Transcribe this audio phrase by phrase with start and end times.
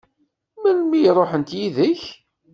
[0.61, 2.01] Melmi i ṛuḥent yid-k?